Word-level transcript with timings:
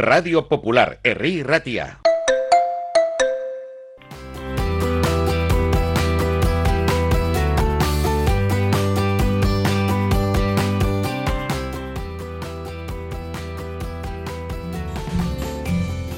Radio 0.00 0.48
Popular, 0.48 0.98
Herri 1.04 1.42
Ratia. 1.42 2.00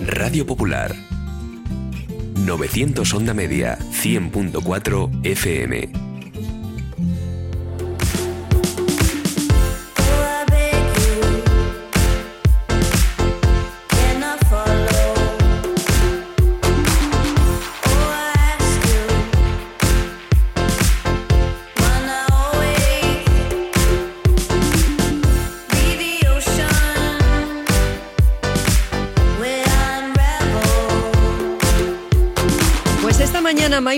Radio 0.06 0.46
Popular. 0.46 0.94
900 2.36 3.14
Onda 3.14 3.34
Media, 3.34 3.76
100.4 3.80 5.10
FM. 5.24 6.01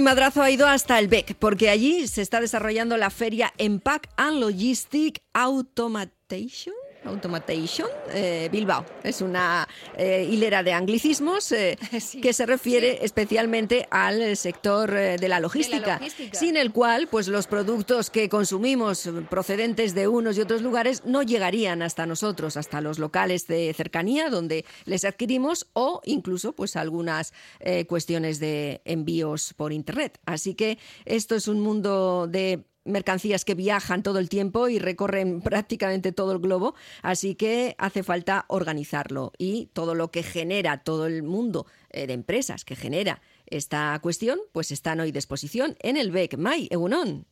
Madrazo 0.03 0.43
ha 0.43 0.51
ido 0.51 0.66
hasta 0.66 0.98
el 0.98 1.09
BEC, 1.09 1.34
porque 1.37 1.71
allí 1.71 2.07
se 2.09 2.23
está 2.23 2.41
desarrollando 2.41 2.97
la 2.97 3.11
feria 3.11 3.53
Empac 3.59 4.09
and 4.17 4.41
Logistic 4.41 5.20
Automation 5.33 6.75
Automation 7.04 7.88
eh, 8.12 8.48
Bilbao. 8.50 8.84
Es 9.02 9.20
una 9.20 9.68
eh, 9.96 10.26
hilera 10.30 10.62
de 10.62 10.72
anglicismos 10.72 11.52
eh, 11.52 11.78
que 12.22 12.32
se 12.32 12.46
refiere 12.46 13.04
especialmente 13.04 13.86
al 13.91 14.36
sector 14.36 14.91
de 14.91 15.28
la, 15.28 15.41
logística, 15.41 16.00
sin 16.33 16.56
el 16.56 16.72
cual 16.72 17.08
pues 17.08 17.28
los 17.28 17.46
productos 17.46 18.11
que 18.11 18.28
consumimos 18.28 19.08
procedentes 19.28 19.94
de 19.94 20.08
unos 20.08 20.38
y 20.38 20.41
otros 20.41 20.62
lugares 20.62 21.05
no 21.05 21.22
llegarían 21.22 21.83
hasta 21.83 22.06
nosotros, 22.06 22.56
hasta 22.56 22.80
los 22.80 22.98
locales 22.98 23.46
de 23.46 23.72
cercanía 23.74 24.30
donde 24.30 24.64
les 24.84 25.05
adquirimos 25.05 25.66
o 25.72 26.00
incluso 26.05 26.55
pues 26.55 26.77
algunas 26.77 27.33
cuestiones 27.89 28.39
de 28.39 28.80
envíos 28.84 29.55
por 29.55 29.72
internet. 29.72 30.20
Así 30.24 30.55
que 30.55 30.78
esto 31.05 31.34
es 31.34 31.48
un 31.48 31.61
mundo 31.61 32.27
de 32.28 32.64
mercancías 32.84 33.44
que 33.44 33.54
viajan 33.54 34.02
todo 34.02 34.18
el 34.18 34.28
tiempo 34.28 34.68
y 34.68 34.78
recorren 34.78 35.40
prácticamente 35.42 36.12
todo 36.12 36.32
el 36.32 36.38
globo, 36.38 36.74
así 37.02 37.34
que 37.34 37.74
hace 37.78 38.02
falta 38.02 38.44
organizarlo 38.48 39.32
y 39.38 39.66
todo 39.72 39.94
lo 39.94 40.10
que 40.10 40.22
genera 40.22 40.82
todo 40.82 41.06
el 41.06 41.22
mundo 41.22 41.66
eh, 41.90 42.06
de 42.06 42.12
empresas 42.12 42.64
que 42.64 42.77
genera 42.77 43.20
esta 43.46 43.98
cuestión, 44.02 44.38
pues 44.52 44.70
están 44.70 45.00
hoy 45.00 45.10
a 45.10 45.12
disposición 45.12 45.77
en 45.80 45.96
el 45.96 46.10
BEC. 46.10 46.36
May, 46.38 46.68
Egunon. 46.70 47.27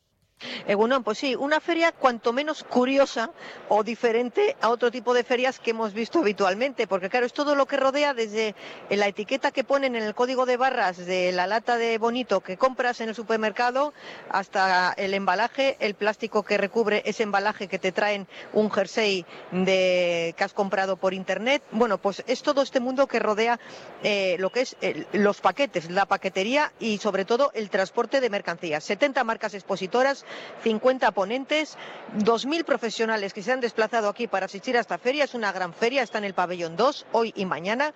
Egunon, 0.67 1.05
pues 1.05 1.19
sí, 1.19 1.35
una 1.35 1.61
feria 1.61 1.93
cuanto 1.93 2.33
menos 2.33 2.65
curiosa 2.65 3.31
o 3.69 3.83
diferente 3.83 4.57
a 4.61 4.69
otro 4.69 4.91
tipo 4.91 5.15
de 5.15 5.25
ferias 5.25 5.59
que 5.59 5.71
hemos 5.71 5.93
visto 5.93 6.21
habitualmente, 6.21 6.87
porque 6.87 7.11
claro, 7.11 7.27
es 7.27 7.33
todo 7.33 7.55
lo 7.55 7.67
que 7.67 7.77
rodea 7.77 8.15
desde 8.15 8.55
la 8.91 9.07
etiqueta 9.07 9.51
que 9.51 9.65
ponen 9.65 9.97
en 9.97 10.03
el 10.03 10.15
código 10.15 10.47
de 10.47 10.57
barras 10.57 10.97
de 10.97 11.33
la 11.33 11.47
lata 11.47 11.77
de 11.77 11.99
bonito 11.99 12.41
que 12.41 12.57
compras 12.57 13.01
en 13.01 13.09
el 13.09 13.15
supermercado 13.15 13.93
hasta 14.31 14.93
el 14.97 15.15
embalaje, 15.15 15.77
el 15.81 15.95
plástico 15.95 16.43
que 16.43 16.59
recubre 16.59 17.03
ese 17.05 17.23
embalaje 17.23 17.69
que 17.69 17.79
te 17.79 17.93
traen 17.93 18.27
un 18.53 18.71
jersey 18.71 19.25
de 19.51 20.35
que 20.37 20.45
has 20.45 20.53
comprado 20.53 20.97
por 20.97 21.15
internet. 21.15 21.63
Bueno, 21.71 21.99
pues 21.99 22.23
es 22.27 22.43
todo 22.43 22.63
este 22.63 22.81
mundo 22.81 23.07
que 23.07 23.19
rodea 23.19 23.59
eh, 24.03 24.37
lo 24.39 24.51
que 24.51 24.63
es 24.63 24.77
los 25.13 25.41
paquetes, 25.41 25.91
la 25.91 26.07
paquetería 26.07 26.73
y 26.79 26.99
sobre 26.99 27.25
todo 27.25 27.51
el 27.55 27.71
transporte 27.71 28.21
de 28.21 28.31
mercancías. 28.31 28.85
70 28.85 29.25
marcas 29.25 29.55
expositoras 29.55 30.25
50 30.63 31.11
ponentes, 31.13 31.77
2.000 32.19 32.65
profesionales 32.65 33.33
que 33.33 33.43
se 33.43 33.53
han 33.53 33.61
desplazado 33.61 34.09
aquí 34.09 34.27
para 34.27 34.47
asistir 34.47 34.77
a 34.77 34.81
esta 34.81 34.99
feria. 34.99 35.25
Es 35.25 35.35
una 35.35 35.53
gran 35.53 35.73
feria, 35.73 36.03
está 36.03 36.19
en 36.19 36.25
el 36.25 36.35
pabellón 36.35 36.77
2 36.77 37.07
hoy 37.13 37.33
y 37.37 37.47
mañana. 37.47 37.95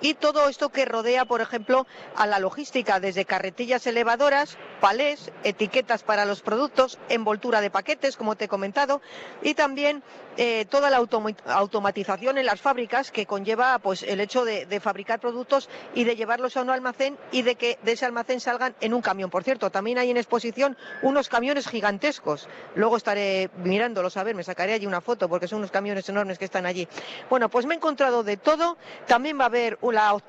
Y 0.00 0.14
todo 0.14 0.48
esto 0.48 0.68
que 0.68 0.84
rodea, 0.84 1.24
por 1.24 1.40
ejemplo, 1.40 1.86
a 2.16 2.26
la 2.26 2.38
logística, 2.38 3.00
desde 3.00 3.24
carretillas 3.24 3.86
elevadoras, 3.86 4.56
palés, 4.80 5.32
etiquetas 5.42 6.04
para 6.04 6.24
los 6.24 6.40
productos, 6.40 6.98
envoltura 7.08 7.60
de 7.60 7.70
paquetes, 7.70 8.16
como 8.16 8.36
te 8.36 8.44
he 8.44 8.48
comentado, 8.48 9.00
y 9.42 9.54
también 9.54 10.04
eh, 10.36 10.66
toda 10.66 10.88
la 10.88 10.98
automatización 10.98 12.38
en 12.38 12.46
las 12.46 12.60
fábricas 12.60 13.10
que 13.10 13.26
conlleva 13.26 13.76
pues, 13.80 14.04
el 14.04 14.20
hecho 14.20 14.44
de, 14.44 14.66
de, 14.66 14.78
fabricar 14.78 15.18
productos 15.18 15.68
y 15.96 16.04
de 16.04 16.14
llevarlos 16.14 16.56
a 16.56 16.62
un 16.62 16.70
almacén 16.70 17.18
y 17.32 17.42
de 17.42 17.56
que 17.56 17.76
de 17.82 17.92
ese 17.92 18.06
almacén 18.06 18.38
salgan 18.38 18.76
en 18.80 18.94
un 18.94 19.02
camión. 19.02 19.30
Por 19.30 19.42
cierto, 19.42 19.70
también 19.70 19.98
hay 19.98 20.12
en 20.12 20.16
exposición 20.16 20.76
unos 21.02 21.28
camiones 21.28 21.66
gigantescos. 21.68 22.48
Luego 22.74 22.96
estaré 22.96 23.50
mirándolos 23.62 24.16
a 24.16 24.22
ver, 24.22 24.34
me 24.34 24.44
sacaré 24.44 24.72
allí 24.74 24.86
una 24.86 25.00
foto 25.00 25.28
porque 25.28 25.48
son 25.48 25.58
unos 25.58 25.70
camiones 25.70 26.08
enormes 26.08 26.38
que 26.38 26.44
están 26.44 26.66
allí. 26.66 26.88
Bueno, 27.30 27.48
pues 27.48 27.66
me 27.66 27.74
he 27.74 27.76
encontrado 27.76 28.22
de 28.22 28.36
todo. 28.36 28.76
También 29.06 29.38
va 29.38 29.44
a 29.44 29.46
haber 29.46 29.78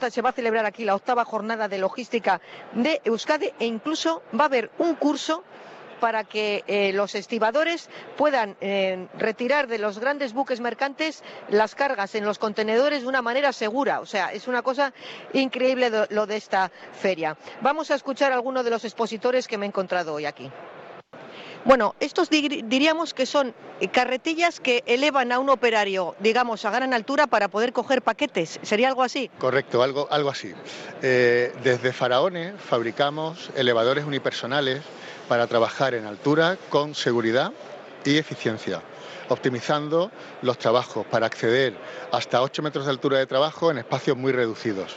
se 0.10 0.22
va 0.22 0.30
a 0.30 0.34
celebrar 0.34 0.66
aquí 0.66 0.86
la 0.86 0.96
octava 0.96 1.26
jornada 1.26 1.68
de 1.68 1.78
logística 1.78 2.42
de 2.74 3.02
Euskadi 3.04 3.52
e 3.60 3.66
incluso 3.66 4.22
va 4.38 4.44
a 4.44 4.48
haber 4.48 4.72
un 4.78 4.96
curso 4.96 5.44
para 6.00 6.24
que 6.24 6.64
eh, 6.68 6.92
los 6.94 7.14
estibadores 7.14 7.90
puedan 8.18 8.56
eh, 8.62 9.08
retirar 9.18 9.68
de 9.68 9.78
los 9.78 10.00
grandes 10.00 10.34
buques 10.34 10.60
mercantes 10.60 11.24
las 11.50 11.76
cargas 11.76 12.16
en 12.16 12.26
los 12.26 12.40
contenedores 12.40 13.02
de 13.02 13.08
una 13.08 13.22
manera 13.22 13.54
segura. 13.54 14.00
O 14.00 14.06
sea, 14.06 14.32
es 14.32 14.48
una 14.48 14.62
cosa 14.62 14.94
increíble 15.34 15.92
lo 16.10 16.26
de 16.26 16.38
esta 16.38 16.72
feria. 16.94 17.38
Vamos 17.62 17.92
a 17.92 17.96
escuchar 17.96 18.32
a 18.32 18.36
algunos 18.36 18.64
de 18.64 18.72
los 18.72 18.86
expositores 18.86 19.48
que 19.48 19.58
me 19.58 19.66
he 19.66 19.70
encontrado 19.70 20.14
hoy 20.14 20.26
aquí. 20.26 20.50
Bueno, 21.66 21.94
estos 22.00 22.30
diríamos 22.30 23.14
que 23.14 23.26
son 23.26 23.54
carretillas 23.92 24.60
que 24.60 24.84
elevan 24.86 25.32
a 25.32 25.40
un 25.40 25.50
operario, 25.50 26.16
digamos, 26.20 26.64
a 26.66 26.72
gran 26.72 26.94
altura 26.94 27.28
para 27.28 27.50
poder 27.50 27.74
coger 27.74 28.02
paquetes. 28.02 28.60
¿Sería 28.64 28.88
algo 28.88 29.04
así? 29.04 29.30
Correcto, 29.38 29.84
algo, 29.84 30.08
algo 30.10 30.30
así. 30.30 30.54
Eh, 31.02 31.54
desde 31.64 31.92
Faraones 31.92 32.54
fabricamos 32.60 33.52
elevadores 33.56 34.06
unipersonales 34.06 34.82
para 35.28 35.48
trabajar 35.48 35.94
en 35.94 36.06
altura 36.06 36.58
con 36.70 36.96
seguridad 36.96 37.52
y 38.06 38.18
eficiencia 38.18 38.82
optimizando 39.30 40.12
los 40.42 40.58
trabajos 40.58 41.06
para 41.06 41.28
acceder 41.28 41.76
hasta 42.12 42.42
8 42.42 42.64
metros 42.64 42.86
de 42.86 42.92
altura 42.92 43.20
de 43.20 43.28
trabajo 43.28 43.70
en 43.70 43.78
espacios 43.78 44.18
muy 44.18 44.32
reducidos. 44.32 44.96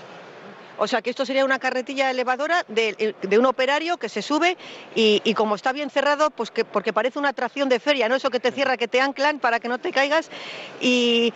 O 0.82 0.88
sea 0.88 1.00
que 1.00 1.10
esto 1.10 1.25
sería 1.25 1.44
una 1.44 1.60
carretilla 1.60 2.10
elevadora 2.10 2.65
de, 2.66 3.15
un 3.38 3.47
operario 3.47 3.98
que 3.98 4.09
se 4.09 4.20
sube 4.20 4.56
y, 4.97 5.32
como 5.34 5.54
está 5.54 5.70
bien 5.70 5.91
cerrado, 5.91 6.31
pues 6.31 6.50
que, 6.50 6.65
porque 6.65 6.93
parece 6.93 7.20
una 7.20 7.28
atracción 7.28 7.69
de 7.69 7.78
feria, 7.78 8.09
¿no? 8.09 8.16
Eso 8.16 8.31
que 8.31 8.41
te 8.41 8.50
cierra, 8.50 8.76
que 8.76 8.88
te 8.88 9.00
anclan 9.00 9.38
para 9.38 9.60
que 9.60 9.69
no 9.69 9.78
te 9.78 9.92
caigas. 9.92 10.28
Y 10.81 11.32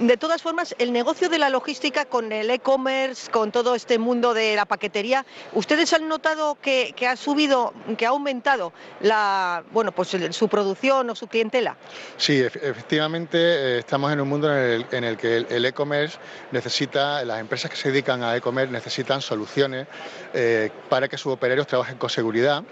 de 0.00 0.16
todas 0.16 0.42
formas, 0.42 0.74
el 0.78 0.92
negocio 0.92 1.28
de 1.28 1.38
la 1.38 1.48
logística 1.48 2.04
con 2.04 2.30
el 2.32 2.50
e-commerce, 2.50 3.30
con 3.30 3.50
todo 3.50 3.74
este 3.74 3.98
mundo 3.98 4.34
de 4.34 4.54
la 4.54 4.66
paquetería, 4.66 5.24
¿ustedes 5.54 5.92
han 5.92 6.08
notado 6.08 6.56
que, 6.60 6.94
ha 7.08 7.16
subido, 7.16 7.72
que 7.96 8.04
ha 8.06 8.10
aumentado 8.10 8.72
la, 9.00 9.64
bueno, 9.72 9.92
pues 9.92 10.16
su 10.30 10.48
producción 10.48 11.08
o 11.08 11.14
su 11.14 11.28
clientela? 11.28 11.76
Sí, 12.18 12.40
efectivamente 12.40 13.38
eh, 13.38 13.78
estamos 13.78 14.12
en 14.12 14.20
un 14.20 14.28
mundo 14.28 14.54
en 14.54 15.04
el, 15.04 15.16
que 15.16 15.38
el 15.48 15.64
e-commerce 15.64 16.18
necesita, 16.52 17.24
las 17.24 17.40
empresas 17.40 17.70
que 17.70 17.76
se 17.76 17.90
dedican 17.90 18.22
a 18.22 18.36
e-commerce 18.36 18.72
necesitan 18.86 19.20
soluciones 19.20 19.86
eh, 20.32 20.70
para 20.88 21.08
que 21.08 21.18
sus 21.18 21.32
operarios 21.32 21.66
trabajen 21.66 21.98
con 21.98 22.08
seguridad 22.08 22.62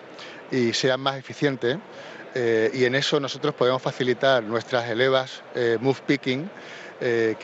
y 0.50 0.72
sean 0.72 1.00
más 1.00 1.16
eficientes. 1.16 1.78
Eh, 2.36 2.70
y 2.74 2.84
en 2.84 2.94
eso 2.94 3.20
nosotros 3.20 3.54
podemos 3.54 3.80
facilitar 3.80 4.42
nuestras 4.42 4.88
elevas 4.88 5.42
Move 5.80 6.00
Picking 6.06 6.50
eh, 7.00 7.36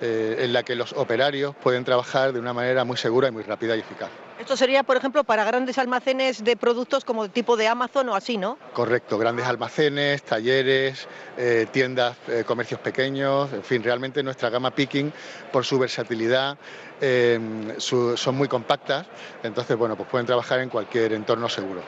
eh, 0.00 0.36
en 0.38 0.52
la 0.52 0.62
que 0.62 0.74
los 0.76 0.92
operarios 0.92 1.54
pueden 1.56 1.84
trabajar 1.84 2.32
de 2.32 2.38
una 2.38 2.52
manera 2.52 2.84
muy 2.84 2.98
segura 2.98 3.28
y 3.28 3.30
muy 3.30 3.42
rápida 3.42 3.74
y 3.76 3.80
eficaz. 3.80 4.10
Esto 4.38 4.56
sería, 4.56 4.82
por 4.82 4.96
ejemplo, 4.96 5.24
para 5.24 5.44
grandes 5.44 5.78
almacenes 5.78 6.44
de 6.44 6.56
productos 6.56 7.04
como 7.04 7.28
tipo 7.28 7.56
de 7.56 7.68
Amazon 7.68 8.08
o 8.10 8.14
así, 8.14 8.36
¿no? 8.36 8.58
Correcto, 8.74 9.16
grandes 9.16 9.46
almacenes, 9.46 10.22
talleres, 10.22 11.08
eh, 11.38 11.66
tiendas, 11.72 12.16
comercios 12.46 12.80
pequeños, 12.80 13.52
en 13.52 13.62
fin, 13.62 13.82
realmente 13.82 14.22
nuestra 14.22 14.50
gama 14.50 14.70
picking, 14.70 15.12
por 15.52 15.64
su 15.64 15.78
versatilidad, 15.78 16.58
son 17.78 18.34
muy 18.34 18.48
compactas, 18.48 19.06
entonces, 19.42 19.76
bueno, 19.76 19.96
pues 19.96 20.08
pueden 20.08 20.26
trabajar 20.26 20.60
en 20.60 20.68
cualquier 20.68 21.12
entorno 21.12 21.48
seguro. 21.48 21.80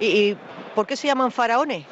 ¿Y, 0.00 0.36
por 0.74 0.86
qué 0.86 0.96
se 0.96 1.06
llaman 1.06 1.30
faraones? 1.30 1.84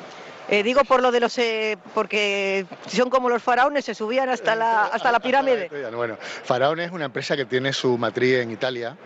Eh, 0.49 0.63
digo 0.63 0.85
por 0.85 1.03
lo 1.03 1.11
de 1.11 1.21
los, 1.21 1.37
eh, 1.39 1.77
porque 1.95 2.67
son 2.87 3.11
como 3.11 3.29
los 3.29 3.43
faraones, 3.43 3.85
se 3.85 3.95
subían 3.95 4.29
hasta 4.29 4.55
la, 4.55 4.85
hasta 4.85 5.11
la 5.11 5.19
pirámide. 5.19 5.69
Bueno, 5.93 6.17
Faraón 6.21 6.79
es 6.81 6.93
una 6.93 7.07
empresa 7.07 7.37
que 7.37 7.47
tiene 7.47 7.73
su 7.73 7.99
matriz 7.99 8.37
en 8.37 8.53
Italia. 8.53 8.97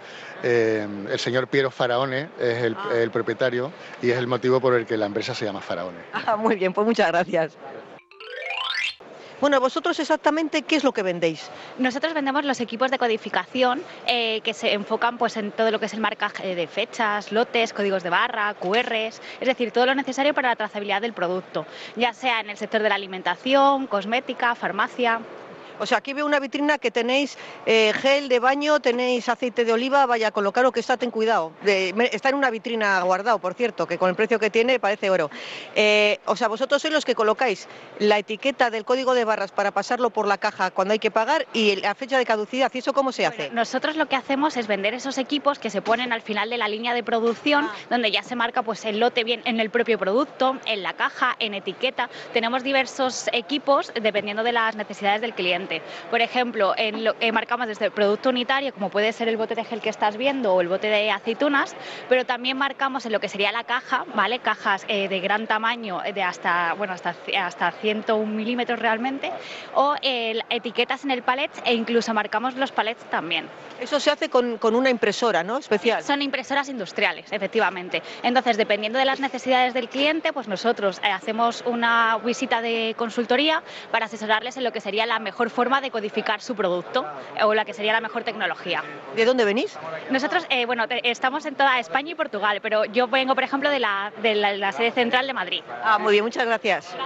Eh, 0.43 0.87
el 1.11 1.19
señor 1.19 1.49
Piero 1.49 1.71
Faraone 1.71 2.29
es 2.39 2.63
el, 2.63 2.77
ah. 2.79 2.91
el, 2.95 3.11
propietario 3.11 3.73
y 4.03 4.11
es 4.11 4.19
el 4.19 4.27
motivo 4.27 4.61
por 4.61 4.75
el 4.75 4.87
que 4.87 4.97
la 4.97 5.07
empresa 5.07 5.35
se 5.35 5.45
llama 5.45 5.61
Faraone. 5.61 5.99
Ah, 6.13 6.37
muy 6.37 6.57
bien, 6.57 6.73
pues 6.73 6.87
muchas 6.87 7.09
gracias. 7.09 7.57
Bueno, 9.41 9.59
vosotros 9.59 9.99
exactamente 9.99 10.61
qué 10.63 10.77
es 10.77 10.85
lo 10.85 10.93
que 10.93 11.03
vendéis. 11.03 11.51
Nosotros 11.79 12.13
vendemos 12.13 12.45
los 12.45 12.61
equipos 12.61 12.91
de 12.91 12.99
codificación 12.99 13.83
eh, 14.07 14.43
que 14.43 14.53
se 14.53 14.75
enfocan 14.75 15.17
pues, 15.17 15.39
en 15.39 15.51
todo 15.51 15.71
lo 15.71 15.81
que 15.81 15.87
es 15.87 15.95
el 15.95 16.01
marcaje 16.01 16.55
de 16.55 16.67
fechas, 16.67 17.33
lotes, 17.33 17.73
códigos 17.73 18.03
de 18.03 18.11
barra, 18.11 18.53
QRs, 18.53 19.23
es 19.41 19.49
decir, 19.49 19.71
todo 19.73 19.87
lo 19.87 19.95
necesario 19.95 20.35
para 20.35 20.51
la 20.51 20.57
trazabilidad 20.57 21.01
del 21.01 21.15
producto, 21.15 21.65
ya 21.97 22.13
sea 22.13 22.41
en 22.41 22.51
el 22.51 22.59
sector 22.59 22.83
de 22.83 22.91
la 22.91 22.97
alimentación, 22.97 23.87
cosmética, 23.87 24.55
farmacia. 24.55 25.21
O 25.81 25.87
sea, 25.87 25.99
aquí 25.99 26.13
veo 26.13 26.27
una 26.27 26.39
vitrina 26.39 26.79
que 26.79 26.91
tenéis 26.91 27.37
eh, 27.67 27.93
gel 27.95 28.29
de 28.29 28.39
baño, 28.39 28.81
tenéis 28.81 29.29
aceite 29.29 29.65
de 29.65 29.73
oliva, 29.73 30.07
vaya, 30.07 30.31
con 30.31 30.45
lo 30.45 30.53
caro 30.53 30.71
que 30.73 30.81
está, 30.81 30.97
ten 30.97 31.11
cuidado. 31.11 31.53
De- 31.63 31.95
está 32.13 32.29
en 32.29 32.35
una 32.37 32.51
vitrina 32.51 33.01
guardado, 33.03 33.39
por 33.39 33.55
cierto, 33.55 33.87
que 33.87 33.99
con 33.99 34.09
el 34.11 34.15
precio 34.15 34.39
que 34.39 34.51
tiene 34.51 34.79
parece 34.79 35.11
oro. 35.11 35.31
Eh, 35.75 36.19
o 36.27 36.37
sea, 36.37 36.49
vosotros 36.49 36.83
sois 36.83 36.93
los 36.93 37.05
que 37.05 37.15
colocáis 37.15 37.67
la 37.99 38.19
etiqueta 38.19 38.71
del 38.71 38.85
código 38.85 39.15
de 39.15 39.25
barras 39.25 39.53
para 39.53 39.71
pasarlo 39.71 40.11
por 40.11 40.27
la 40.27 40.39
caja 40.39 40.71
cuando 40.71 40.93
hay 40.93 40.99
que 40.99 41.11
pagar 41.11 41.47
y 41.53 41.77
la 41.77 41.95
fecha 41.95 42.19
de 42.19 42.27
caducidad. 42.27 42.71
¿Y 42.75 42.79
eso 42.79 42.93
cómo 42.93 43.11
se 43.13 43.27
hace? 43.27 43.51
Nosotros 43.51 43.97
lo 43.97 44.07
que 44.07 44.17
hacemos 44.17 44.57
es 44.57 44.67
vender 44.67 44.95
esos 44.95 45.17
equipos 45.19 45.59
que 45.59 45.71
se 45.71 45.81
ponen 45.83 46.13
al 46.13 46.21
final 46.23 46.51
de 46.51 46.59
la 46.59 46.69
línea 46.69 46.95
de 46.95 47.03
producción, 47.03 47.65
Ah. 47.65 47.75
donde 47.91 48.11
ya 48.11 48.23
se 48.23 48.37
marca 48.37 48.63
pues 48.63 48.85
el 48.85 48.99
lote 49.01 49.25
bien 49.25 49.43
en 49.45 49.61
el 49.61 49.71
propio 49.71 49.99
producto, 49.99 50.59
en 50.67 50.83
la 50.83 50.93
caja, 50.95 51.37
en 51.39 51.55
etiqueta. 51.55 52.11
Tenemos 52.33 52.63
diversos 52.63 53.29
equipos 53.33 53.93
dependiendo 54.01 54.43
de 54.43 54.53
las 54.53 54.77
necesidades 54.77 55.21
del 55.21 55.35
cliente. 55.35 55.70
Por 56.11 56.21
ejemplo, 56.21 56.75
en 56.77 57.05
lo- 57.05 57.15
eh, 57.21 57.33
marcamos 57.33 57.67
desde 57.67 57.87
el 57.87 57.93
producto 57.93 58.29
unitario, 58.31 58.73
como 58.75 58.91
puede 58.91 59.13
ser 59.13 59.29
el 59.29 59.37
bote 59.37 59.55
de 59.55 59.65
gel 59.65 59.81
que 59.81 59.89
estás 59.91 60.17
viendo 60.17 60.55
o 60.55 60.61
el 60.61 60.69
bote 60.69 60.89
de 60.89 61.11
aceitunas, 61.11 61.75
pero 62.09 62.25
también 62.27 62.57
marcamos 62.59 63.07
en 63.07 63.13
lo 63.13 63.21
que 63.21 63.29
sería 63.29 63.53
la 63.53 63.65
caja, 63.65 64.05
¿vale? 64.15 64.41
Cajas 64.41 64.85
eh, 64.89 65.09
de 65.09 65.21
gran 65.21 65.47
tamaño, 65.47 66.03
eh, 66.05 66.13
de 66.13 66.23
hasta, 66.23 66.75
bueno, 66.75 66.93
hasta, 66.93 67.15
hasta 67.39 67.71
101 67.73 68.27
milímetros 68.35 68.79
realmente, 68.79 69.31
o 69.75 69.95
eh, 70.03 70.39
etiquetas 70.51 71.05
en 71.05 71.13
el 71.13 71.23
palet 71.23 71.51
e 71.65 71.75
incluso 71.75 72.13
marcamos 72.13 72.55
los 72.57 72.73
palets 72.73 73.05
también. 73.11 73.49
Eso 73.81 73.99
se 74.01 74.11
hace 74.11 74.29
con, 74.29 74.59
con 74.59 74.75
una 74.75 74.91
impresora, 74.91 75.43
¿no? 75.43 75.57
Especial. 75.59 76.03
Son 76.03 76.21
impresoras 76.21 76.69
industriales, 76.69 77.33
efectivamente. 77.33 78.03
Entonces, 78.23 78.57
dependiendo 78.57 78.99
de 78.99 79.05
las 79.07 79.21
necesidades 79.21 79.73
del 79.73 79.89
cliente, 79.89 80.33
pues 80.33 80.49
nosotros 80.49 81.01
eh, 81.03 81.09
hacemos 81.11 81.63
una 81.65 82.19
visita 82.25 82.61
de 82.61 82.95
consultoría 82.99 83.63
para 83.91 84.07
asesorarles 84.07 84.57
en 84.57 84.65
lo 84.65 84.73
que 84.73 84.81
sería 84.81 85.07
la 85.07 85.19
mejor 85.19 85.49
forma 85.49 85.60
de 85.61 85.91
codificar 85.91 86.41
su 86.41 86.55
producto 86.55 87.05
o 87.45 87.53
la 87.53 87.67
que 87.67 87.75
sería 87.75 87.93
la 87.93 88.01
mejor 88.01 88.25
tecnología. 88.25 88.83
¿De 89.15 89.25
dónde 89.27 89.45
venís? 89.45 89.79
Nosotros, 90.09 90.47
eh, 90.49 90.65
bueno, 90.65 90.89
te- 90.89 91.11
estamos 91.11 91.45
en 91.45 91.55
toda 91.55 91.79
España 91.79 92.13
y 92.13 92.15
Portugal, 92.15 92.61
pero 92.63 92.87
yo 92.87 93.09
vengo, 93.09 93.35
por 93.35 93.45
ejemplo, 93.45 93.69
de 93.69 93.79
la, 93.79 94.11
de 94.23 94.35
la- 94.37 94.53
la 94.57 94.73
sede 94.73 94.91
central 94.91 95.27
de 95.27 95.35
Madrid. 95.35 95.63
Ah, 95.85 95.99
muy 95.99 96.13
bien, 96.13 96.25
muchas 96.25 96.47
gracias. 96.47 96.97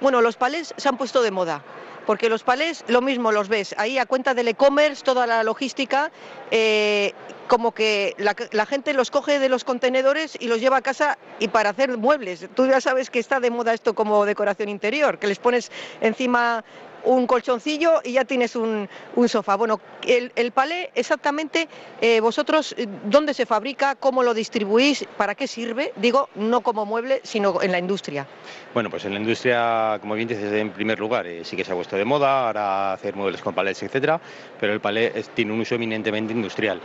Bueno, 0.00 0.22
los 0.22 0.36
palés 0.36 0.72
se 0.76 0.88
han 0.88 0.96
puesto 0.96 1.22
de 1.22 1.30
moda. 1.32 1.60
Porque 2.10 2.28
los 2.28 2.42
palés, 2.42 2.82
lo 2.88 3.02
mismo 3.02 3.30
los 3.30 3.48
ves 3.48 3.72
ahí 3.78 3.96
a 3.96 4.04
cuenta 4.04 4.34
del 4.34 4.48
e-commerce, 4.48 5.04
toda 5.04 5.28
la 5.28 5.44
logística, 5.44 6.10
eh, 6.50 7.12
como 7.46 7.70
que 7.70 8.16
la, 8.18 8.34
la 8.50 8.66
gente 8.66 8.92
los 8.94 9.12
coge 9.12 9.38
de 9.38 9.48
los 9.48 9.62
contenedores 9.62 10.36
y 10.40 10.48
los 10.48 10.58
lleva 10.60 10.78
a 10.78 10.82
casa 10.82 11.18
y 11.38 11.46
para 11.46 11.70
hacer 11.70 11.96
muebles. 11.96 12.48
Tú 12.56 12.66
ya 12.66 12.80
sabes 12.80 13.10
que 13.10 13.20
está 13.20 13.38
de 13.38 13.52
moda 13.52 13.74
esto 13.74 13.94
como 13.94 14.26
decoración 14.26 14.68
interior, 14.68 15.20
que 15.20 15.28
les 15.28 15.38
pones 15.38 15.70
encima 16.00 16.64
un 17.04 17.26
colchoncillo 17.26 18.00
y 18.04 18.12
ya 18.12 18.24
tienes 18.24 18.56
un, 18.56 18.88
un 19.16 19.28
sofá. 19.28 19.56
Bueno, 19.56 19.80
el, 20.06 20.52
palé 20.52 20.90
exactamente, 20.94 21.68
eh, 22.00 22.20
vosotros, 22.20 22.74
eh, 22.76 22.86
¿dónde 23.04 23.34
se 23.34 23.46
fabrica? 23.46 23.94
¿Cómo 23.94 24.22
lo 24.22 24.34
distribuís? 24.34 25.04
¿Para 25.16 25.34
qué 25.34 25.46
sirve? 25.46 25.92
Digo, 25.96 26.28
no 26.34 26.60
como 26.60 26.86
mueble, 26.86 27.20
sino 27.22 27.62
en 27.62 27.72
la 27.72 27.78
industria. 27.78 28.26
Bueno, 28.74 28.90
pues 28.90 29.04
en 29.04 29.14
la 29.14 29.20
industria, 29.20 29.98
como 30.00 30.14
bien 30.14 30.28
dices, 30.28 30.52
en 30.52 30.70
primer 30.70 30.98
lugar, 30.98 31.26
eh, 31.26 31.44
sí 31.44 31.56
que 31.56 31.64
se 31.64 31.72
ha 31.72 31.74
puesto 31.74 31.96
de 31.96 32.04
moda, 32.04 32.46
ahora 32.46 32.92
hacer 32.92 33.14
muebles 33.16 33.40
con 33.40 33.54
palets, 33.54 33.82
etcétera, 33.82 34.20
pero 34.58 34.72
el 34.72 34.80
palé 34.80 35.10
tiene 35.34 35.52
un 35.52 35.60
uso 35.60 35.74
eminentemente 35.74 36.32
industrial. 36.32 36.80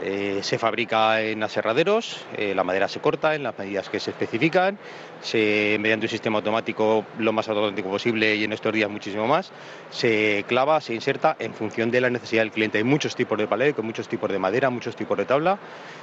Eh, 0.00 0.40
se 0.42 0.58
fabrica 0.58 1.20
en 1.22 1.42
aserraderos, 1.42 2.24
eh, 2.36 2.54
la 2.54 2.62
madera 2.62 2.86
se 2.86 3.00
corta 3.00 3.34
en 3.34 3.42
las 3.42 3.58
medidas 3.58 3.88
que 3.88 3.98
se 3.98 4.10
especifican, 4.10 4.78
se, 5.20 5.76
mediante 5.80 6.06
un 6.06 6.10
sistema 6.10 6.38
automático 6.38 7.04
lo 7.18 7.32
más 7.32 7.48
automático 7.48 7.90
posible 7.90 8.36
y 8.36 8.44
en 8.44 8.52
estos 8.52 8.72
días 8.72 8.88
muchísimo 8.88 9.26
más, 9.26 9.50
se 9.90 10.44
clava, 10.46 10.80
se 10.80 10.94
inserta 10.94 11.34
en 11.40 11.52
función 11.52 11.90
de 11.90 12.00
la 12.00 12.10
necesidad 12.10 12.42
del 12.42 12.52
cliente. 12.52 12.78
Hay 12.78 12.84
muchos 12.84 13.16
tipos 13.16 13.36
de 13.38 13.48
palé, 13.48 13.74
con 13.74 13.86
muchos 13.86 14.06
tipos 14.06 14.30
de 14.30 14.38
madera, 14.38 14.70
muchos 14.70 14.94
tipos 14.94 15.18
de 15.18 15.24
tabla 15.24 15.58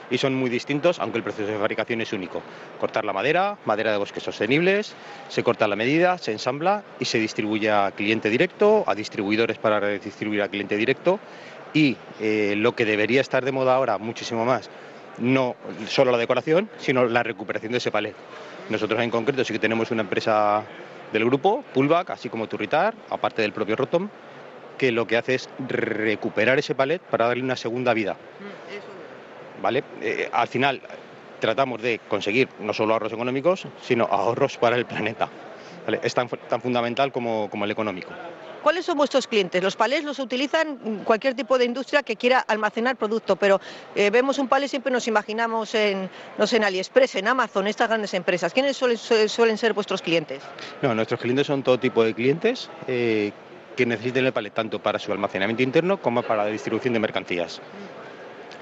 y 0.09 0.17
son 0.17 0.35
muy 0.35 0.49
distintos, 0.49 0.99
aunque 0.99 1.19
el 1.19 1.23
proceso 1.23 1.47
de 1.47 1.57
fabricación 1.57 2.01
es 2.01 2.11
único. 2.11 2.41
Cortar 2.81 3.05
la 3.05 3.13
madera, 3.13 3.57
madera 3.63 3.93
de 3.93 3.97
bosques 3.97 4.23
sostenibles, 4.23 4.93
se 5.29 5.41
corta 5.41 5.67
la 5.69 5.77
medida, 5.77 6.17
se 6.17 6.33
ensambla 6.33 6.83
y 6.99 7.05
se 7.05 7.17
distribuye 7.17 7.71
a 7.71 7.91
cliente 7.95 8.29
directo, 8.29 8.83
a 8.87 8.93
distribuidores 8.93 9.57
para 9.57 9.87
distribuir 9.87 10.41
a 10.41 10.49
cliente 10.49 10.75
directo 10.75 11.19
y 11.75 11.97
eh, 12.21 12.55
lo 12.57 12.73
que 12.73 12.85
debería 12.85 13.21
estar 13.21 13.43
de 13.45 13.51
moda 13.51 13.75
ahora 13.75 13.97
muchísimo 13.97 14.45
más, 14.45 14.69
no 15.19 15.55
solo 15.87 16.11
la 16.11 16.17
decoración, 16.17 16.69
sino 16.77 17.05
la 17.05 17.21
recuperación 17.21 17.73
de 17.73 17.79
ese 17.79 17.91
palet. 17.91 18.15
Nosotros 18.69 18.99
en 19.01 19.11
concreto 19.11 19.43
sí 19.43 19.53
que 19.53 19.59
tenemos 19.59 19.91
una 19.91 20.01
empresa 20.01 20.63
del 21.11 21.25
grupo, 21.25 21.63
Pullback, 21.73 22.11
así 22.11 22.29
como 22.29 22.47
Turritar, 22.47 22.95
aparte 23.09 23.41
del 23.41 23.51
propio 23.51 23.75
Rotom, 23.75 24.07
que 24.77 24.91
lo 24.93 25.05
que 25.05 25.17
hace 25.17 25.35
es 25.35 25.49
recuperar 25.67 26.57
ese 26.57 26.75
palet 26.75 27.01
para 27.01 27.27
darle 27.27 27.43
una 27.43 27.57
segunda 27.57 27.93
vida. 27.93 28.15
¿vale? 29.61 29.83
Eh, 30.01 30.29
al 30.31 30.47
final 30.47 30.81
tratamos 31.41 31.81
de 31.81 31.99
conseguir 32.07 32.47
no 32.61 32.73
solo 32.73 32.93
ahorros 32.93 33.11
económicos, 33.11 33.67
sino 33.81 34.05
ahorros 34.05 34.57
para 34.57 34.77
el 34.77 34.85
planeta. 34.85 35.27
¿vale? 35.85 35.99
Es 36.03 36.13
tan, 36.13 36.29
tan 36.29 36.61
fundamental 36.61 37.11
como, 37.11 37.49
como 37.49 37.65
el 37.65 37.71
económico. 37.71 38.11
¿Cuáles 38.65 38.83
son 38.87 38.97
vuestros 38.97 39.27
clientes? 39.27 39.61
Los 39.61 39.75
palés 39.75 40.03
los 40.03 40.17
utilizan 40.17 41.03
cualquier 41.03 41.35
tipo 41.35 41.59
de 41.59 41.65
industria 41.65 42.01
que 42.01 42.15
quiera 42.15 42.39
almacenar 42.39 42.95
producto, 42.95 43.35
pero 43.35 43.61
eh, 43.93 44.09
vemos 44.09 44.39
un 44.39 44.47
palé 44.47 44.67
siempre 44.67 44.91
nos 44.91 45.07
imaginamos 45.07 45.75
en, 45.75 46.09
no 46.39 46.47
sé, 46.47 46.57
en 46.57 46.63
AliExpress, 46.63 47.13
en 47.13 47.27
Amazon, 47.27 47.67
estas 47.67 47.87
grandes 47.89 48.15
empresas. 48.15 48.51
¿Quiénes 48.55 48.75
suelen, 48.75 48.97
su- 48.97 49.29
suelen 49.29 49.59
ser 49.59 49.73
vuestros 49.73 50.01
clientes? 50.01 50.41
No, 50.81 50.95
nuestros 50.95 51.19
clientes 51.21 51.45
son 51.45 51.61
todo 51.61 51.77
tipo 51.79 52.03
de 52.03 52.15
clientes 52.15 52.71
eh, 52.87 53.33
que 53.77 53.85
necesiten 53.85 54.25
el 54.25 54.33
palet 54.33 54.51
tanto 54.55 54.79
para 54.81 54.97
su 54.97 55.11
almacenamiento 55.11 55.61
interno 55.61 56.01
como 56.01 56.23
para 56.23 56.45
la 56.45 56.49
distribución 56.49 56.95
de 56.95 56.99
mercancías. 56.99 57.61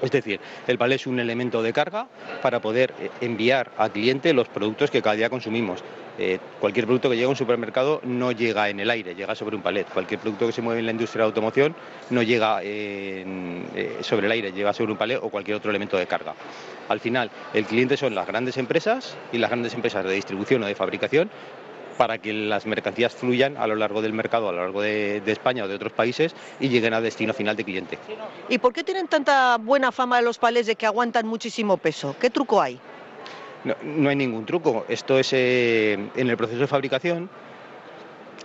Es 0.02 0.10
decir, 0.10 0.40
el 0.66 0.78
palet 0.78 0.96
es 0.96 1.06
un 1.06 1.18
elemento 1.20 1.62
de 1.62 1.72
carga 1.72 2.06
para 2.42 2.60
poder 2.60 2.94
eh, 3.00 3.10
enviar 3.20 3.70
al 3.78 3.90
cliente 3.92 4.32
los 4.32 4.48
productos 4.48 4.90
que 4.90 5.02
cada 5.02 5.16
día 5.16 5.30
consumimos. 5.30 5.82
Eh, 6.16 6.38
cualquier 6.60 6.86
producto 6.86 7.10
que 7.10 7.16
llega 7.16 7.26
a 7.26 7.30
un 7.30 7.36
supermercado 7.36 8.00
no 8.04 8.30
llega 8.30 8.68
en 8.68 8.78
el 8.78 8.88
aire, 8.90 9.14
llega 9.14 9.34
sobre 9.34 9.56
un 9.56 9.62
palet. 9.62 9.86
Cualquier 9.88 10.20
producto 10.20 10.46
que 10.46 10.52
se 10.52 10.62
mueve 10.62 10.80
en 10.80 10.86
la 10.86 10.92
industria 10.92 11.22
de 11.24 11.26
automoción 11.26 11.74
no 12.10 12.22
llega 12.22 12.62
en- 12.62 13.66
eh, 13.74 13.98
sobre 14.02 14.26
el 14.26 14.32
aire, 14.32 14.52
llega 14.52 14.72
sobre 14.72 14.92
un 14.92 14.98
palet 14.98 15.18
o 15.20 15.28
cualquier 15.28 15.56
otro 15.56 15.70
elemento 15.70 15.96
de 15.96 16.06
carga. 16.06 16.34
Al 16.88 17.00
final, 17.00 17.30
el 17.52 17.64
cliente 17.64 17.96
son 17.96 18.14
las 18.14 18.26
grandes 18.26 18.56
empresas 18.58 19.16
y 19.32 19.38
las 19.38 19.50
grandes 19.50 19.74
empresas 19.74 20.04
de 20.04 20.12
distribución 20.12 20.62
o 20.62 20.66
de 20.66 20.74
fabricación 20.74 21.30
para 21.96 22.18
que 22.18 22.32
las 22.32 22.66
mercancías 22.66 23.14
fluyan 23.14 23.56
a 23.56 23.66
lo 23.66 23.74
largo 23.76 24.02
del 24.02 24.12
mercado, 24.12 24.48
a 24.48 24.52
lo 24.52 24.58
largo 24.62 24.82
de, 24.82 25.20
de 25.20 25.32
España 25.32 25.64
o 25.64 25.68
de 25.68 25.74
otros 25.74 25.92
países 25.92 26.34
y 26.60 26.68
lleguen 26.68 26.94
al 26.94 27.02
destino 27.02 27.32
final 27.32 27.56
de 27.56 27.64
cliente. 27.64 27.98
¿Y 28.48 28.58
por 28.58 28.72
qué 28.72 28.84
tienen 28.84 29.08
tanta 29.08 29.56
buena 29.58 29.92
fama 29.92 30.20
los 30.20 30.38
palés 30.38 30.66
de 30.66 30.76
que 30.76 30.86
aguantan 30.86 31.26
muchísimo 31.26 31.76
peso? 31.76 32.14
¿Qué 32.20 32.30
truco 32.30 32.60
hay? 32.60 32.78
No, 33.64 33.74
no 33.82 34.10
hay 34.10 34.16
ningún 34.16 34.44
truco. 34.44 34.84
Esto 34.88 35.18
es 35.18 35.32
eh, 35.32 35.94
en 36.14 36.28
el 36.28 36.36
proceso 36.36 36.60
de 36.60 36.66
fabricación 36.66 37.30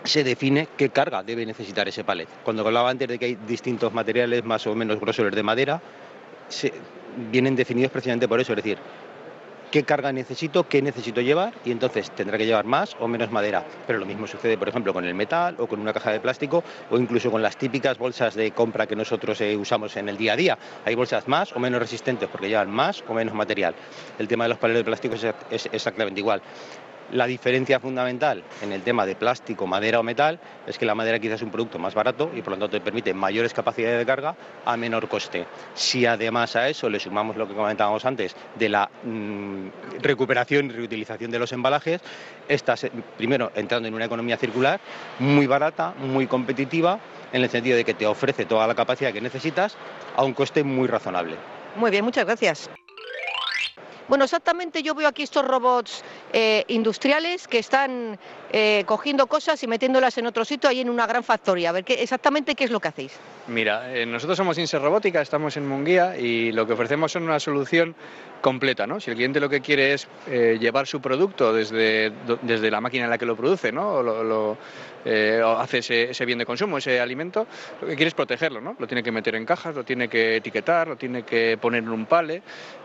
se 0.03 0.23
define 0.23 0.67
qué 0.77 0.89
carga 0.89 1.23
debe 1.23 1.45
necesitar 1.45 1.87
ese 1.87 2.03
palet. 2.05 2.29
Cuando 2.43 2.65
hablaba 2.65 2.89
antes 2.89 3.07
de 3.07 3.19
que 3.19 3.25
hay 3.25 3.35
distintos 3.47 3.93
materiales 3.93 4.45
más 4.45 4.65
o 4.65 4.73
menos 4.75 4.99
grosores 4.99 5.35
de 5.35 5.43
madera, 5.43 5.81
se- 6.47 6.71
vienen 7.31 7.55
definidos 7.55 7.91
precisamente 7.91 8.27
por 8.27 8.39
eso, 8.39 8.53
es 8.53 8.57
decir, 8.57 8.77
qué 9.71 9.83
carga 9.83 10.11
necesito, 10.11 10.67
qué 10.67 10.81
necesito 10.81 11.21
llevar 11.21 11.53
y 11.65 11.71
entonces 11.71 12.11
tendrá 12.11 12.37
que 12.37 12.45
llevar 12.45 12.65
más 12.65 12.95
o 12.99 13.07
menos 13.07 13.31
madera. 13.31 13.65
Pero 13.87 13.99
lo 13.99 14.05
mismo 14.05 14.27
sucede, 14.27 14.57
por 14.57 14.69
ejemplo, 14.69 14.93
con 14.93 15.05
el 15.05 15.13
metal 15.13 15.55
o 15.59 15.67
con 15.67 15.79
una 15.79 15.93
caja 15.93 16.11
de 16.11 16.19
plástico 16.19 16.63
o 16.89 16.97
incluso 16.97 17.31
con 17.31 17.41
las 17.41 17.57
típicas 17.57 17.97
bolsas 17.97 18.35
de 18.35 18.51
compra 18.51 18.87
que 18.87 18.95
nosotros 18.95 19.39
eh, 19.41 19.55
usamos 19.55 19.95
en 19.97 20.09
el 20.09 20.17
día 20.17 20.33
a 20.33 20.35
día. 20.35 20.57
Hay 20.85 20.95
bolsas 20.95 21.27
más 21.27 21.55
o 21.55 21.59
menos 21.59 21.79
resistentes 21.79 22.29
porque 22.29 22.49
llevan 22.49 22.69
más 22.69 23.03
o 23.07 23.13
menos 23.13 23.33
material. 23.33 23.75
El 24.17 24.27
tema 24.27 24.45
de 24.45 24.49
los 24.49 24.57
paneles 24.57 24.81
de 24.81 24.85
plástico 24.85 25.15
es, 25.15 25.25
es 25.51 25.69
exactamente 25.71 26.19
igual. 26.19 26.41
La 27.11 27.25
diferencia 27.25 27.79
fundamental 27.79 28.43
en 28.61 28.71
el 28.71 28.83
tema 28.83 29.05
de 29.05 29.15
plástico, 29.15 29.65
madera 29.65 29.99
o 29.99 30.03
metal 30.03 30.39
es 30.67 30.77
que 30.77 30.85
la 30.85 30.93
madera 30.93 31.17
quizás 31.17 31.37
es 31.37 31.41
un 31.41 31.49
producto 31.49 31.79
más 31.79 31.95
barato 31.95 32.29
y 32.35 32.41
por 32.41 32.53
lo 32.53 32.59
tanto 32.59 32.69
te 32.69 32.81
permite 32.81 33.15
mayores 33.15 33.51
capacidades 33.53 33.97
de 33.97 34.05
carga 34.05 34.35
a 34.63 34.77
menor 34.77 35.07
coste. 35.07 35.47
Si 35.73 36.05
además 36.05 36.55
a 36.55 36.69
eso 36.69 36.87
le 36.87 36.99
sumamos 36.99 37.35
lo 37.35 37.47
que 37.47 37.55
comentábamos 37.55 38.05
antes 38.05 38.35
de 38.59 38.69
la 38.69 38.89
mm, 39.03 40.01
recuperación 40.01 40.67
y 40.67 40.69
reutilización 40.69 41.31
de 41.31 41.39
los 41.39 41.51
embalajes, 41.51 42.01
estás 42.47 42.83
eh, 42.83 42.91
primero 43.17 43.51
entrando 43.55 43.87
en 43.87 43.95
una 43.95 44.05
economía 44.05 44.37
circular 44.37 44.79
muy 45.17 45.47
barata, 45.47 45.95
muy 45.97 46.27
competitiva, 46.27 46.99
en 47.33 47.41
el 47.43 47.49
sentido 47.49 47.75
de 47.75 47.85
que 47.85 47.95
te 47.95 48.05
ofrece 48.05 48.45
toda 48.45 48.67
la 48.67 48.75
capacidad 48.75 49.11
que 49.11 49.21
necesitas 49.21 49.75
a 50.15 50.23
un 50.23 50.33
coste 50.33 50.63
muy 50.63 50.87
razonable. 50.87 51.37
Muy 51.75 51.89
bien, 51.89 52.05
muchas 52.05 52.25
gracias. 52.25 52.69
Bueno, 54.09 54.23
exactamente 54.23 54.81
yo 54.81 54.95
veo 54.95 55.07
aquí 55.07 55.21
estos 55.21 55.45
robots 55.45 56.03
eh, 56.33 56.63
industriales 56.67 57.47
que 57.47 57.59
están 57.59 58.19
eh, 58.51 58.83
cogiendo 58.85 59.27
cosas 59.27 59.61
y 59.63 59.67
metiéndolas 59.67 60.17
en 60.17 60.27
otro 60.27 60.45
sitio, 60.45 60.69
ahí 60.69 60.81
en 60.81 60.89
una 60.89 61.07
gran 61.07 61.23
factoría. 61.23 61.69
A 61.69 61.73
ver, 61.73 61.83
¿qué, 61.83 61.95
exactamente 61.95 62.55
qué 62.55 62.65
es 62.65 62.71
lo 62.71 62.79
que 62.79 62.87
hacéis? 62.87 63.19
Mira, 63.47 63.95
eh, 63.95 64.05
nosotros 64.05 64.37
somos 64.37 64.57
Inse 64.57 64.77
Robótica, 64.77 65.21
estamos 65.21 65.57
en 65.57 65.67
Munguía 65.67 66.17
y 66.17 66.51
lo 66.51 66.67
que 66.67 66.73
ofrecemos 66.73 67.15
es 67.15 67.21
una 67.21 67.39
solución 67.39 67.95
completa, 68.41 68.87
¿no? 68.87 68.99
Si 68.99 69.09
el 69.09 69.17
cliente 69.17 69.39
lo 69.39 69.49
que 69.49 69.59
quiere 69.59 69.93
es 69.93 70.07
llevar 70.27 70.87
su 70.87 71.01
producto 71.01 71.51
desde, 71.51 72.13
desde 72.41 72.71
la 72.71 72.79
máquina 72.79 73.03
en 73.03 73.09
la 73.09 73.17
que 73.17 73.25
lo 73.25 73.35
produce, 73.35 73.69
¿no? 73.71 73.95
O 73.95 74.03
lo, 74.03 74.51
o 74.51 75.57
hace 75.57 75.79
ese, 75.79 76.11
ese 76.11 76.25
bien 76.25 76.39
de 76.39 76.45
consumo, 76.45 76.77
ese 76.77 77.01
alimento, 77.01 77.47
lo 77.81 77.87
que 77.87 77.95
quiere 77.95 78.07
es 78.07 78.13
protegerlo, 78.13 78.61
¿no? 78.61 78.77
Lo 78.79 78.87
tiene 78.87 79.03
que 79.03 79.11
meter 79.11 79.35
en 79.35 79.45
cajas, 79.45 79.75
lo 79.75 79.83
tiene 79.83 80.07
que 80.07 80.37
etiquetar, 80.37 80.87
lo 80.87 80.95
tiene 80.95 81.23
que 81.23 81.57
poner 81.59 81.83
en 81.83 81.89
un 81.89 82.05
pale, 82.05 82.41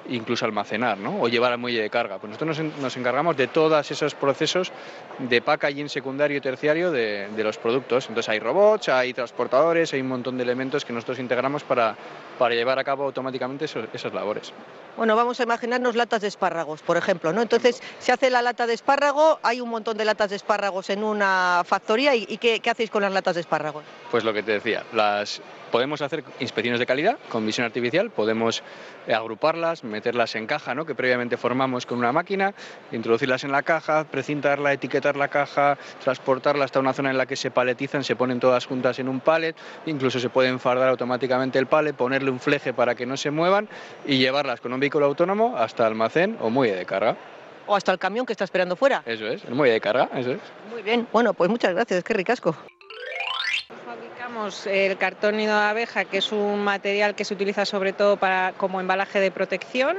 incluso 0.08 0.44
almacenar, 0.44 0.98
¿no? 0.98 1.20
O 1.20 1.28
llevar 1.28 1.52
al 1.52 1.58
muelle 1.58 1.82
de 1.82 1.90
carga. 1.90 2.18
Pues 2.18 2.32
nosotros 2.32 2.58
nos, 2.58 2.78
nos 2.78 2.96
encargamos 2.96 3.34
de 3.37 3.47
todos 3.47 3.91
esos 3.91 4.14
procesos 4.14 4.73
de 5.19 5.41
packaging 5.43 5.88
secundario 5.88 6.38
y 6.38 6.41
terciario 6.41 6.91
de, 6.91 7.29
de 7.29 7.45
los 7.45 7.59
productos. 7.59 8.09
Entonces 8.09 8.29
hay 8.29 8.41
robots, 8.41 8.88
hay 8.88 9.12
transportadores, 9.14 9.93
hay 9.93 10.00
un 10.00 10.09
montón 10.09 10.37
de 10.37 10.43
elementos 10.43 10.85
que 10.85 10.93
nosotros 10.93 11.19
integramos 11.19 11.62
para, 11.64 11.95
para 12.38 12.55
llevar 12.55 12.79
a 12.79 12.85
cabo 12.85 13.05
automáticamente 13.05 13.64
esos- 13.67 13.87
esas 13.93 14.12
labores. 14.12 14.53
Bueno, 14.97 15.17
vamos 15.17 15.41
a 15.41 15.43
imaginarnos 15.43 15.97
latas 15.97 16.21
de 16.23 16.29
espárragos, 16.29 16.83
por 16.83 16.97
ejemplo, 16.97 17.33
¿no? 17.33 17.43
Entonces, 17.43 17.83
se 17.99 18.12
hace 18.12 18.31
la 18.31 18.43
lata 18.43 18.67
de 18.67 18.75
espárrago, 18.75 19.41
hay 19.43 19.61
un 19.61 19.69
montón 19.69 19.97
de 19.97 20.05
latas 20.05 20.31
de 20.31 20.37
espárragos 20.37 20.88
en 20.91 21.03
una 21.03 21.62
factoría, 21.64 22.14
¿y, 22.14 22.25
y 22.29 22.38
qué, 22.38 22.61
qué 22.61 22.71
hacéis 22.71 22.91
con 22.91 23.03
las 23.03 23.12
latas 23.12 23.35
de 23.35 23.41
espárragos? 23.41 23.83
Pues 24.11 24.23
lo 24.23 24.33
que 24.33 24.43
te 24.45 24.53
decía, 24.53 24.85
las 24.93 25.41
podemos 25.71 26.02
hacer 26.02 26.25
inspecciones 26.40 26.80
de 26.80 26.87
calidad 26.87 27.18
con 27.28 27.44
visión 27.44 27.64
artificial, 27.64 28.11
podemos 28.11 28.62
eh, 29.06 29.14
agruparlas, 29.14 29.85
meterlas 29.85 30.35
en 30.35 30.47
caja, 30.47 30.75
¿no? 30.75 30.87
que 30.87 30.94
previamente 30.94 31.37
formamos 31.37 31.87
con 31.87 31.99
una 31.99 32.12
máquina, 32.12 32.54
introducirlas 32.92 33.44
en 33.44 33.52
la 33.52 33.62
caja, 33.62 34.04
precintarla, 34.04 34.73
etiquetar 34.73 35.16
la 35.16 35.28
caja, 35.28 35.78
transportarla 36.02 36.64
hasta 36.64 36.80
una 36.80 36.92
zona 36.92 37.11
en 37.11 37.18
la 37.18 37.26
que 37.26 37.37
se 37.37 37.50
paletizan, 37.50 38.04
se 38.04 38.16
ponen 38.16 38.40
todas 38.40 38.66
juntas 38.66 38.99
en 38.99 39.09
un 39.09 39.21
pallet, 39.21 39.56
incluso 39.87 40.21
se 40.21 40.28
puede 40.28 40.49
enfardar 40.49 40.88
automáticamente 40.88 41.59
el 41.59 41.66
pallet, 41.66 41.94
ponerle 41.94 42.30
un 42.30 42.40
fleje 42.40 42.73
para 42.73 42.94
que 42.94 43.06
no 43.06 43.16
se 43.16 43.30
muevan 43.30 43.68
y 44.06 44.18
llevarlas 44.18 44.61
con 44.61 44.73
un 44.73 44.80
vehículo 44.80 45.06
autónomo 45.06 45.56
hasta 45.56 45.87
almacén 45.87 46.37
o 46.40 46.50
muelle 46.50 46.76
de 46.76 46.87
carga. 46.87 47.16
O 47.66 47.75
hasta 47.75 47.92
el 47.92 47.99
camión 47.99 48.26
que 48.26 48.33
está 48.33 48.44
esperando 48.44 48.76
fuera. 48.76 49.02
Eso 49.06 49.26
es, 49.26 49.44
el 49.44 49.54
muelle 49.54 49.73
de 49.73 49.80
carga, 49.80 50.11
eso 50.14 50.33
es. 50.33 50.40
Muy 50.71 50.83
bien, 50.83 51.09
bueno, 51.12 51.33
pues 51.33 51.49
muchas 51.49 51.73
gracias, 51.73 52.04
qué 52.04 52.12
ricasco. 52.12 52.54
Fabricamos 54.35 54.67
el 54.67 54.99
cartón 54.99 55.37
nido 55.37 55.57
de 55.57 55.64
abeja, 55.64 56.05
que 56.07 56.19
es 56.19 56.33
un 56.33 56.64
material 56.64 57.14
que 57.14 57.25
se 57.25 57.35
utiliza 57.35 57.64
sobre 57.64 57.93
todo 57.93 58.17
para, 58.17 58.53
como 58.57 58.81
embalaje 58.81 59.21
de 59.21 59.31
protección 59.31 59.99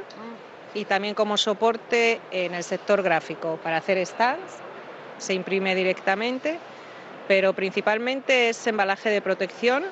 y 0.73 0.83
también 0.83 1.15
como 1.15 1.37
soporte 1.37 2.19
en 2.31 2.53
el 2.53 2.65
sector 2.65 3.01
gráfico, 3.01 3.57
para 3.63 3.77
hacer 3.77 4.05
stands, 4.05 4.57
se 5.19 5.33
imprime 5.33 5.73
directamente, 5.73 6.59
pero 7.29 7.53
principalmente 7.53 8.49
es 8.49 8.67
embalaje 8.67 9.09
de 9.09 9.21
protección. 9.21 9.85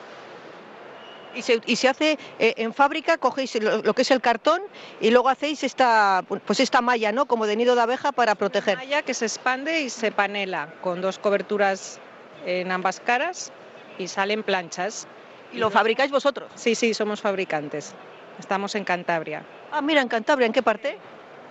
Y 1.36 1.42
se, 1.42 1.62
y 1.66 1.78
se 1.78 1.88
hace 1.88 2.20
eh, 2.38 2.54
en 2.58 2.74
fábrica, 2.74 3.18
cogéis 3.18 3.56
lo, 3.64 3.82
lo 3.82 3.94
que 3.94 4.02
es 4.02 4.12
el 4.12 4.20
cartón 4.20 4.62
y 5.00 5.10
luego 5.10 5.30
hacéis 5.30 5.64
esta, 5.64 6.22
pues 6.28 6.60
esta 6.60 6.82
malla, 6.82 7.14
¿no? 7.14 7.28
Como 7.28 7.48
de 7.48 7.56
nido 7.56 7.76
de 7.76 7.82
abeja 7.82 8.12
para 8.12 8.36
proteger. 8.36 8.76
Malla 8.76 9.04
que 9.04 9.14
se 9.14 9.26
expande 9.26 9.82
y 9.82 9.90
se 9.90 10.12
panela 10.12 10.74
con 10.82 11.02
dos 11.02 11.18
coberturas 11.18 12.00
en 12.46 12.72
ambas 12.74 13.00
caras 13.00 13.54
y 13.98 14.08
salen 14.08 14.44
planchas. 14.44 15.08
¿Y 15.52 15.58
lo 15.58 15.70
fabricáis 15.70 16.12
vosotros? 16.12 16.50
Sí, 16.56 16.74
sí, 16.76 16.94
somos 16.94 17.22
fabricantes. 17.22 17.94
Estamos 18.40 18.74
en 18.76 18.84
Cantabria. 18.84 19.44
Ah, 19.72 19.82
mira, 19.82 20.02
en 20.02 20.08
Cantabria, 20.08 20.48
¿en 20.48 20.54
qué 20.54 20.64
parte? 20.64 20.98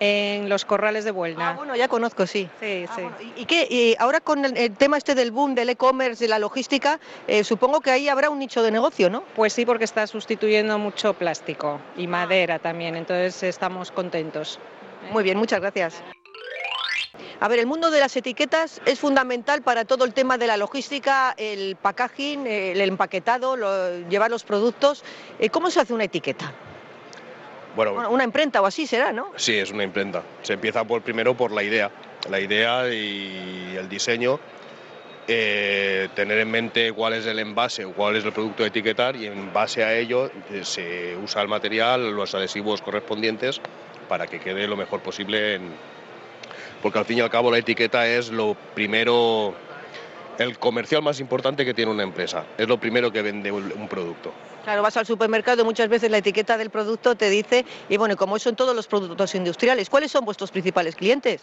En 0.00 0.48
los 0.48 0.64
corrales 0.64 1.04
de 1.04 1.12
Buelna. 1.12 1.50
Ah, 1.50 1.52
bueno, 1.52 1.76
ya 1.76 1.86
conozco, 1.86 2.26
sí. 2.26 2.50
Sí, 2.58 2.84
Ah, 2.88 2.92
sí. 2.96 3.02
bueno, 3.02 3.16
¿Y, 3.36 3.44
qué? 3.46 3.68
Y 3.70 3.94
ahora 4.00 4.20
con 4.20 4.44
el, 4.44 4.56
el 4.56 4.76
tema 4.76 4.96
este 4.96 5.14
del 5.14 5.30
boom 5.30 5.54
del 5.54 5.68
e-commerce, 5.68 6.24
de 6.24 6.28
la 6.28 6.40
logística, 6.40 6.98
eh, 7.28 7.44
supongo 7.44 7.80
que 7.80 7.92
ahí 7.92 8.08
habrá 8.08 8.28
un 8.28 8.40
nicho 8.40 8.64
de 8.64 8.72
negocio, 8.72 9.08
¿no? 9.10 9.22
Pues 9.36 9.52
sí, 9.52 9.64
porque 9.64 9.84
está 9.84 10.08
sustituyendo 10.08 10.76
mucho 10.80 11.14
plástico 11.14 11.78
y 11.96 12.08
madera 12.08 12.58
también, 12.58 12.96
entonces 12.96 13.40
estamos 13.44 13.92
contentos. 13.92 14.58
Muy 15.12 15.22
bien, 15.22 15.38
muchas 15.38 15.60
gracias. 15.60 16.02
A 17.42 17.48
ver, 17.48 17.58
el 17.58 17.66
mundo 17.66 17.90
de 17.90 17.98
las 17.98 18.16
etiquetas 18.16 18.80
es 18.86 19.00
fundamental 19.00 19.62
para 19.62 19.84
todo 19.84 20.04
el 20.04 20.14
tema 20.14 20.38
de 20.38 20.46
la 20.46 20.56
logística, 20.56 21.34
el 21.36 21.74
packaging, 21.74 22.46
el 22.46 22.80
empaquetado, 22.82 23.56
lo- 23.56 23.98
llevar 24.08 24.30
los 24.30 24.44
productos. 24.44 25.02
Eh, 25.40 25.50
¿Cómo 25.50 25.68
se 25.68 25.80
hace 25.80 25.92
una 25.92 26.04
etiqueta? 26.04 26.52
Bueno, 27.74 27.94
Bueno, 27.94 28.10
Una 28.10 28.22
imprenta 28.22 28.62
o 28.62 28.66
así 28.66 28.86
será, 28.86 29.10
¿no? 29.10 29.32
sí, 29.34 29.58
es 29.58 29.72
una 29.72 29.82
imprenta. 29.82 30.22
Se 30.42 30.52
empieza 30.52 30.84
por 30.84 31.02
primero 31.02 31.36
por 31.36 31.50
la 31.50 31.64
idea. 31.64 31.90
La 32.30 32.38
idea 32.38 32.88
y 32.94 33.74
el 33.76 33.88
diseño. 33.88 34.38
eh, 35.28 36.08
tener 36.16 36.38
en 36.38 36.50
mente 36.50 36.92
cuál 36.92 37.12
es 37.14 37.26
el 37.26 37.38
envase 37.38 37.84
o 37.84 37.92
cuál 37.92 38.16
es 38.16 38.24
el 38.24 38.32
producto 38.32 38.64
a 38.64 38.66
etiquetar 38.66 39.14
y 39.14 39.26
en 39.26 39.52
base 39.52 39.84
a 39.84 39.94
ello 39.94 40.26
eh, 40.50 40.62
se 40.64 41.16
usa 41.16 41.42
el 41.42 41.48
material, 41.48 42.10
los 42.10 42.34
adhesivos 42.34 42.82
correspondientes 42.82 43.60
para 44.08 44.26
que 44.26 44.40
quede 44.40 44.66
lo 44.68 44.76
mejor 44.76 45.00
posible. 45.00 45.54
en- 45.54 45.72
Porque 46.82 46.98
al 46.98 47.04
fin 47.04 47.18
y 47.18 47.20
al 47.20 47.30
cabo 47.30 47.50
la 47.50 47.58
etiqueta 47.58 48.06
es 48.06 48.30
lo 48.30 48.56
primero, 48.74 49.54
el 50.38 50.58
comercial 50.58 51.02
más 51.02 51.20
importante 51.20 51.64
que 51.64 51.72
tiene 51.72 51.90
una 51.90 52.02
empresa. 52.02 52.44
Es 52.58 52.68
lo 52.68 52.78
primero 52.78 53.12
que 53.12 53.22
vende 53.22 53.52
un 53.52 53.88
producto. 53.88 54.32
Claro, 54.64 54.82
vas 54.82 54.96
al 54.96 55.06
supermercado 55.06 55.62
y 55.62 55.64
muchas 55.64 55.88
veces 55.88 56.10
la 56.10 56.18
etiqueta 56.18 56.56
del 56.56 56.70
producto 56.70 57.16
te 57.16 57.28
dice, 57.30 57.64
y 57.88 57.96
bueno, 57.96 58.16
como 58.16 58.38
son 58.38 58.54
todos 58.54 58.76
los 58.76 58.86
productos 58.86 59.34
industriales, 59.34 59.90
¿cuáles 59.90 60.12
son 60.12 60.24
vuestros 60.24 60.50
principales 60.50 60.94
clientes? 60.94 61.40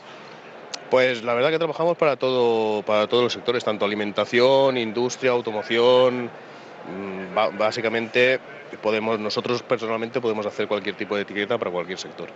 Pues 0.89 1.23
la 1.23 1.33
verdad 1.33 1.49
que 1.49 1.57
trabajamos 1.57 1.97
para 1.97 2.15
todo, 2.15 2.81
para 2.81 3.07
todos 3.07 3.23
los 3.23 3.33
sectores, 3.33 3.63
tanto 3.63 3.85
alimentación, 3.85 4.77
industria, 4.77 5.31
automoción. 5.31 6.25
mm, 6.25 7.57
Básicamente 7.57 8.39
podemos, 8.81 9.19
nosotros 9.19 9.61
personalmente 9.63 10.21
podemos 10.21 10.45
hacer 10.45 10.67
cualquier 10.67 10.95
tipo 10.95 11.15
de 11.15 11.23
etiqueta 11.23 11.57
para 11.57 11.71
cualquier 11.71 11.99
sector. 11.99 12.29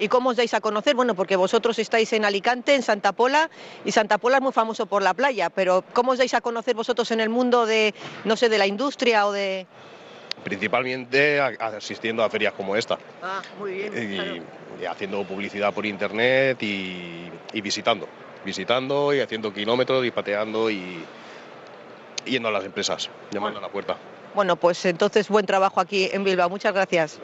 ¿Y 0.00 0.08
cómo 0.08 0.30
os 0.30 0.36
dais 0.36 0.52
a 0.54 0.60
conocer? 0.60 0.96
Bueno, 0.96 1.14
porque 1.14 1.36
vosotros 1.36 1.78
estáis 1.78 2.12
en 2.14 2.24
Alicante, 2.24 2.74
en 2.74 2.82
Santa 2.82 3.12
Pola, 3.12 3.50
y 3.84 3.92
Santa 3.92 4.16
Pola 4.18 4.38
es 4.38 4.42
muy 4.42 4.52
famoso 4.52 4.86
por 4.86 5.02
la 5.02 5.12
playa, 5.14 5.50
pero 5.50 5.84
¿cómo 5.92 6.12
os 6.12 6.18
dais 6.18 6.32
a 6.32 6.40
conocer 6.40 6.74
vosotros 6.74 7.10
en 7.10 7.20
el 7.20 7.28
mundo 7.28 7.66
de, 7.66 7.94
no 8.24 8.34
sé, 8.36 8.48
de 8.48 8.56
la 8.58 8.66
industria 8.66 9.26
o 9.26 9.32
de...? 9.32 9.66
Principalmente 10.42 11.38
asistiendo 11.38 12.24
a 12.24 12.30
ferias 12.30 12.54
como 12.54 12.74
esta 12.74 12.98
Ah, 13.22 13.42
muy 13.58 13.72
bien. 13.72 14.42
y, 14.80 14.82
y 14.82 14.86
haciendo 14.86 15.22
publicidad 15.24 15.74
por 15.74 15.84
internet 15.84 16.62
y, 16.62 17.30
y 17.52 17.60
visitando, 17.60 18.08
visitando 18.42 19.12
y 19.12 19.20
haciendo 19.20 19.52
kilómetros 19.52 20.02
y 20.06 20.10
pateando 20.10 20.70
y 20.70 21.04
yendo 22.24 22.48
a 22.48 22.52
las 22.52 22.64
empresas, 22.64 23.10
llamando 23.30 23.58
a 23.58 23.62
la 23.62 23.68
puerta. 23.68 23.96
Bueno, 24.34 24.56
pues 24.56 24.82
entonces 24.86 25.28
buen 25.28 25.44
trabajo 25.44 25.78
aquí 25.78 26.08
en 26.10 26.24
Bilbao. 26.24 26.48
Muchas 26.48 26.72
gracias. 26.72 27.18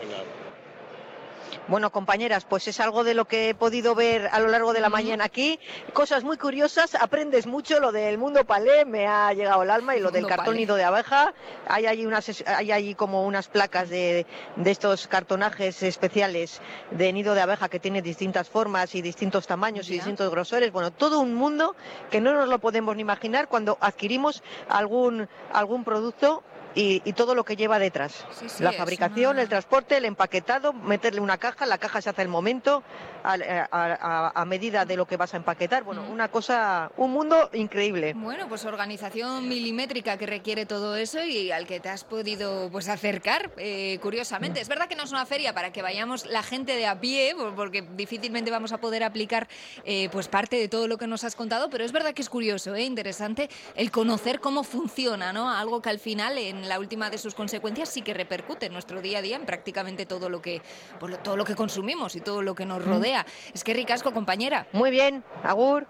Bueno, 1.68 1.90
compañeras, 1.90 2.44
pues 2.44 2.68
es 2.68 2.78
algo 2.78 3.02
de 3.02 3.14
lo 3.14 3.24
que 3.24 3.48
he 3.48 3.54
podido 3.54 3.96
ver 3.96 4.28
a 4.30 4.38
lo 4.38 4.46
largo 4.46 4.72
de 4.72 4.80
la 4.80 4.88
mañana 4.88 5.24
aquí. 5.24 5.58
Cosas 5.92 6.22
muy 6.22 6.36
curiosas, 6.36 6.94
aprendes 6.94 7.48
mucho. 7.48 7.80
Lo 7.80 7.90
del 7.90 8.18
mundo 8.18 8.44
palé 8.44 8.84
me 8.84 9.08
ha 9.08 9.32
llegado 9.32 9.62
al 9.62 9.70
alma 9.70 9.96
y 9.96 10.00
lo 10.00 10.12
del 10.12 10.28
cartón 10.28 10.46
palé. 10.46 10.58
nido 10.58 10.76
de 10.76 10.84
abeja. 10.84 11.34
Hay 11.66 11.86
allí, 11.86 12.06
unas, 12.06 12.44
hay 12.46 12.70
allí 12.70 12.94
como 12.94 13.24
unas 13.26 13.48
placas 13.48 13.88
de, 13.88 14.26
de 14.54 14.70
estos 14.70 15.08
cartonajes 15.08 15.82
especiales 15.82 16.60
de 16.92 17.12
nido 17.12 17.34
de 17.34 17.40
abeja 17.40 17.68
que 17.68 17.80
tiene 17.80 18.00
distintas 18.00 18.48
formas 18.48 18.94
y 18.94 19.02
distintos 19.02 19.48
tamaños 19.48 19.90
y 19.90 19.94
distintos 19.94 20.30
grosores. 20.30 20.70
Bueno, 20.70 20.92
todo 20.92 21.18
un 21.18 21.34
mundo 21.34 21.74
que 22.10 22.20
no 22.20 22.32
nos 22.32 22.48
lo 22.48 22.60
podemos 22.60 22.94
ni 22.94 23.02
imaginar 23.02 23.48
cuando 23.48 23.76
adquirimos 23.80 24.44
algún, 24.68 25.28
algún 25.52 25.82
producto 25.82 26.44
y, 26.76 27.02
y 27.04 27.12
todo 27.14 27.34
lo 27.34 27.42
que 27.44 27.56
lleva 27.56 27.80
detrás. 27.80 28.24
Sí, 28.38 28.48
sí, 28.48 28.62
la 28.62 28.70
fabricación, 28.72 29.32
una- 29.32 29.42
el 29.42 29.48
transporte, 29.48 29.96
el 29.96 30.04
empaquetado, 30.04 30.72
meterle 30.72 31.20
una 31.20 31.38
caja, 31.38 31.66
la 31.66 31.78
caja 31.78 32.00
se 32.00 32.10
hace 32.10 32.22
al 32.22 32.28
momento, 32.28 32.84
al- 33.24 33.42
a, 33.42 33.68
a- 33.72 34.32
a 34.40 34.44
medida 34.44 34.84
de 34.84 34.96
lo 34.96 35.06
que 35.06 35.16
vas 35.16 35.34
a 35.34 35.38
empaquetar. 35.38 35.82
Bueno, 35.82 36.02
Mm. 36.02 36.10
una 36.10 36.28
cosa, 36.28 36.92
un 36.96 37.10
mundo 37.12 37.50
increíble. 37.54 38.12
Bueno, 38.14 38.46
pues 38.48 38.64
organización 38.64 39.48
milimétrica 39.48 40.16
que 40.18 40.26
requiere 40.26 40.66
todo 40.66 40.94
eso 40.96 41.24
y 41.24 41.50
al 41.50 41.66
que 41.66 41.80
te 41.80 41.88
has 41.88 42.04
podido 42.04 42.68
pues 42.70 42.88
acercar, 42.88 43.50
eh, 43.56 43.98
curiosamente. 44.02 44.60
Es 44.60 44.68
verdad 44.68 44.86
que 44.86 44.94
no 44.96 45.02
es 45.04 45.10
una 45.12 45.26
feria 45.26 45.54
para 45.54 45.72
que 45.72 45.82
vayamos 45.82 46.26
la 46.26 46.42
gente 46.42 46.76
de 46.76 46.86
a 46.86 47.00
pie, 47.00 47.34
por- 47.34 47.54
porque 47.54 47.82
difícilmente 47.82 48.50
vamos 48.50 48.72
a 48.72 48.78
poder 48.78 49.02
aplicar 49.02 49.48
eh, 49.84 50.08
pues 50.12 50.28
parte 50.28 50.56
de 50.56 50.68
todo 50.68 50.86
lo 50.88 50.98
que 50.98 51.06
nos 51.06 51.24
has 51.24 51.34
contado, 51.34 51.70
pero 51.70 51.84
es 51.84 51.92
verdad 51.92 52.12
que 52.12 52.20
es 52.22 52.28
curioso, 52.28 52.74
eh, 52.74 52.82
interesante 52.84 53.48
el 53.74 53.90
conocer 53.90 54.40
cómo 54.40 54.62
funciona, 54.62 55.32
¿no? 55.32 55.50
Algo 55.50 55.80
que 55.80 55.88
al 55.90 55.98
final, 55.98 56.36
en 56.38 56.65
la 56.68 56.78
última 56.78 57.10
de 57.10 57.18
sus 57.18 57.34
consecuencias, 57.34 57.88
sí 57.88 58.02
que 58.02 58.14
repercute 58.14 58.66
en 58.66 58.72
nuestro 58.72 59.00
día 59.00 59.18
a 59.18 59.22
día, 59.22 59.36
en 59.36 59.46
prácticamente 59.46 60.06
todo 60.06 60.28
lo 60.28 60.42
que, 60.42 60.62
pues, 61.00 61.22
todo 61.22 61.36
lo 61.36 61.44
que 61.44 61.54
consumimos 61.54 62.16
y 62.16 62.20
todo 62.20 62.42
lo 62.42 62.54
que 62.54 62.66
nos 62.66 62.84
rodea. 62.84 63.26
Es 63.54 63.64
que 63.64 63.74
ricasco, 63.74 64.12
compañera. 64.12 64.66
Muy 64.72 64.90
bien, 64.90 65.24
Agur. 65.42 65.86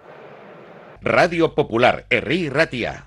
Radio 1.00 1.54
Popular, 1.54 2.06
Herri 2.10 2.48
Ratia. 2.48 3.06